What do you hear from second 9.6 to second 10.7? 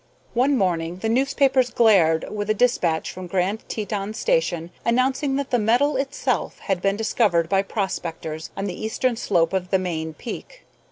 the main peak.